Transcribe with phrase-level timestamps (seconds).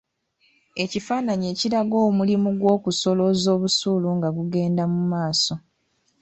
[0.83, 5.53] Ekifaananyi ekiraga omulimu gw’okusolooza busuulu nga gugenda mu maaso.